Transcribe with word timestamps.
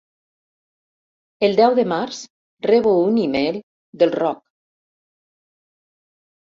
El 1.49 1.53
deu 1.59 1.75
de 1.81 1.85
març 1.93 2.23
rebo 2.69 2.97
un 3.11 3.21
e-mail 3.27 3.63
del 4.03 4.19
Roc. 4.19 4.43